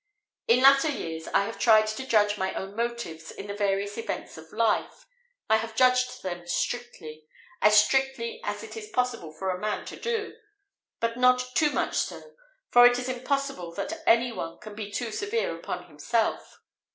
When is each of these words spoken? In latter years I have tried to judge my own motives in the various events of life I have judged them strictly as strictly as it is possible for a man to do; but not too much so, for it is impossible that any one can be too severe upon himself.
In 0.47 0.63
latter 0.63 0.89
years 0.89 1.27
I 1.27 1.43
have 1.45 1.59
tried 1.59 1.85
to 1.85 2.07
judge 2.07 2.35
my 2.35 2.55
own 2.55 2.75
motives 2.75 3.29
in 3.29 3.45
the 3.45 3.53
various 3.53 3.99
events 3.99 4.35
of 4.35 4.51
life 4.51 5.05
I 5.47 5.57
have 5.57 5.75
judged 5.75 6.23
them 6.23 6.47
strictly 6.47 7.27
as 7.61 7.79
strictly 7.79 8.41
as 8.43 8.63
it 8.63 8.75
is 8.75 8.89
possible 8.89 9.31
for 9.31 9.51
a 9.51 9.59
man 9.59 9.85
to 9.85 9.95
do; 9.99 10.37
but 10.99 11.17
not 11.17 11.51
too 11.53 11.69
much 11.69 11.97
so, 11.97 12.33
for 12.71 12.83
it 12.87 12.97
is 12.97 13.09
impossible 13.09 13.75
that 13.75 14.01
any 14.07 14.31
one 14.31 14.57
can 14.57 14.73
be 14.73 14.89
too 14.89 15.11
severe 15.11 15.55
upon 15.55 15.83
himself. 15.85 16.61